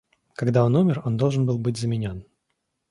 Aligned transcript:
Когда 0.33 0.65
он 0.65 0.75
умер, 0.75 1.03
он 1.05 1.15
должен 1.15 1.45
был 1.45 1.59
быть 1.59 1.77
заменен. 1.77 2.25